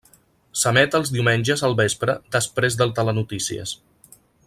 S'emet 0.61 0.97
els 0.99 1.11
diumenges 1.17 1.63
al 1.69 1.77
vespre 1.81 2.17
després 2.39 2.79
del 2.81 2.97
Telenotícies. 3.01 3.79